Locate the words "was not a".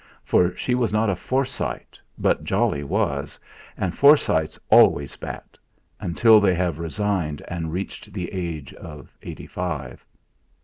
0.73-1.15